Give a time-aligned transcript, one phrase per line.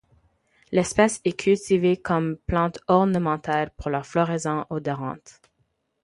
[0.71, 5.39] L'espèce est cultivée comme plante ornementale pour leur floraison odorante.